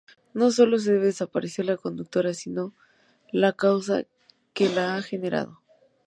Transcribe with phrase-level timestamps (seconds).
[0.33, 2.73] No sólo se debe desaparecer la conducta, sino
[3.31, 4.03] la causa
[4.51, 5.61] que la ha generado.